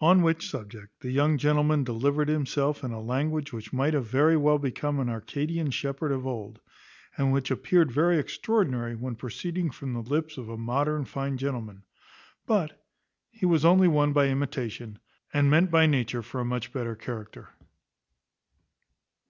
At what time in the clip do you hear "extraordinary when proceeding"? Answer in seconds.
8.18-9.70